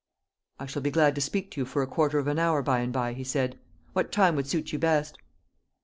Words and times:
"I 0.59 0.65
shall 0.65 0.81
be 0.81 0.89
glad 0.89 1.13
to 1.13 1.21
speak 1.21 1.51
to 1.51 1.61
you 1.61 1.65
for 1.65 1.83
a 1.83 1.85
quarter 1.85 2.17
of 2.17 2.25
an 2.25 2.39
hour, 2.39 2.63
by 2.63 2.79
and 2.79 2.91
by," 2.91 3.13
he 3.13 3.23
said. 3.23 3.59
"What 3.93 4.11
time 4.11 4.35
would 4.35 4.47
suit 4.47 4.73
you 4.73 4.79
best?" 4.79 5.15